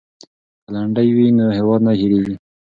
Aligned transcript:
که 0.61 0.69
لنډۍ 0.73 1.09
وي 1.15 1.27
نو 1.37 1.45
هیواد 1.57 1.81
نه 1.87 1.91
هیریږي. 1.99 2.35